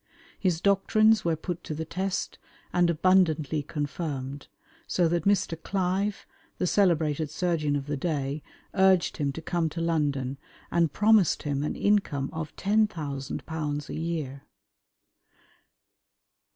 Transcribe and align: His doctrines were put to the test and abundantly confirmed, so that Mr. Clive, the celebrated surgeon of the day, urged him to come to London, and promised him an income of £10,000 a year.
His 0.39 0.61
doctrines 0.61 1.23
were 1.23 1.35
put 1.35 1.63
to 1.63 1.75
the 1.75 1.85
test 1.85 2.39
and 2.73 2.89
abundantly 2.89 3.61
confirmed, 3.61 4.47
so 4.87 5.07
that 5.07 5.25
Mr. 5.25 5.61
Clive, 5.61 6.25
the 6.57 6.65
celebrated 6.65 7.29
surgeon 7.29 7.75
of 7.75 7.85
the 7.85 7.97
day, 7.97 8.41
urged 8.73 9.17
him 9.17 9.31
to 9.33 9.43
come 9.43 9.69
to 9.69 9.79
London, 9.79 10.39
and 10.71 10.91
promised 10.91 11.43
him 11.43 11.61
an 11.61 11.75
income 11.75 12.31
of 12.33 12.55
£10,000 12.55 13.89
a 13.89 13.93
year. 13.95 14.41